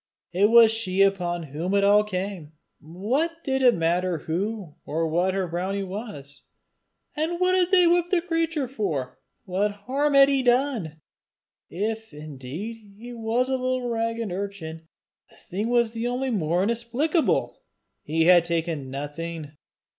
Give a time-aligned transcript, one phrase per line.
[0.33, 2.53] It was she upon whom it all came!
[2.79, 6.41] What did it matter who or what her brownie was?
[7.15, 9.19] And what had they whipped the creature for?
[9.45, 11.01] What harm had he done?
[11.69, 14.87] If indeed he was a little ragged urchin,
[15.29, 17.61] the thing was only the more inexplicable!
[18.01, 19.55] He had taken nothing!